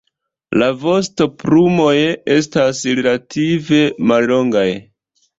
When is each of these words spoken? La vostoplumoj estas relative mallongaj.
La 0.59 0.67
vostoplumoj 0.83 1.93
estas 2.35 2.79
relative 2.99 3.83
mallongaj. 4.13 4.65